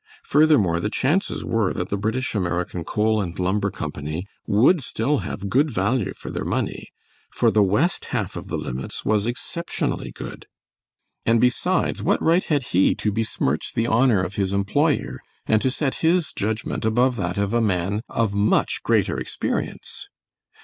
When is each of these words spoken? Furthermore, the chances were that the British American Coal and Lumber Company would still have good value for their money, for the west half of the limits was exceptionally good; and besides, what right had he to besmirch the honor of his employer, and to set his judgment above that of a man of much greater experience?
Furthermore, 0.23 0.79
the 0.79 0.89
chances 0.89 1.45
were 1.45 1.73
that 1.73 1.89
the 1.89 1.95
British 1.95 2.33
American 2.33 2.83
Coal 2.83 3.21
and 3.21 3.37
Lumber 3.37 3.69
Company 3.69 4.25
would 4.47 4.81
still 4.81 5.19
have 5.19 5.47
good 5.47 5.69
value 5.69 6.11
for 6.15 6.31
their 6.31 6.43
money, 6.43 6.87
for 7.29 7.51
the 7.51 7.61
west 7.61 8.05
half 8.05 8.35
of 8.35 8.47
the 8.47 8.57
limits 8.57 9.05
was 9.05 9.27
exceptionally 9.27 10.09
good; 10.11 10.47
and 11.23 11.39
besides, 11.39 12.01
what 12.01 12.19
right 12.19 12.45
had 12.45 12.63
he 12.73 12.95
to 12.95 13.11
besmirch 13.11 13.73
the 13.75 13.85
honor 13.85 14.23
of 14.23 14.33
his 14.41 14.53
employer, 14.53 15.21
and 15.45 15.61
to 15.61 15.69
set 15.69 15.93
his 16.01 16.33
judgment 16.33 16.83
above 16.83 17.15
that 17.17 17.37
of 17.37 17.53
a 17.53 17.61
man 17.61 18.01
of 18.09 18.33
much 18.33 18.81
greater 18.81 19.19
experience? 19.19 20.09